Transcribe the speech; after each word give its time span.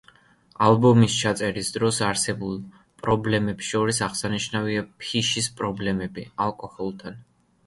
ალბომის 0.67 1.17
ჩაწერის 1.17 1.67
დროს 1.75 1.99
არსებულ 2.07 2.55
პრობლემებს 3.03 3.69
შორის 3.75 4.01
აღსანიშნავია 4.07 4.87
ფიშის 5.05 5.51
პრობლემები 5.61 6.27
ალკოჰოლთან. 6.49 7.23